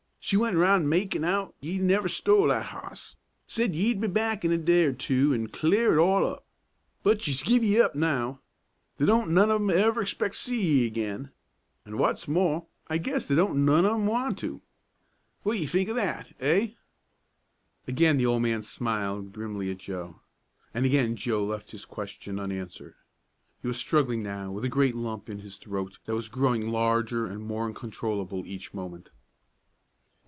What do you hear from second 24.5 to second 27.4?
with a great lump in his throat that was growing larger